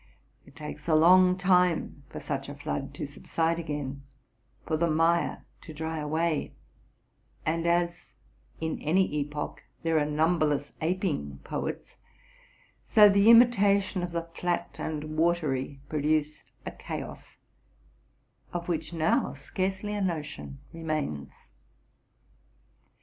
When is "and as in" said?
7.45-8.79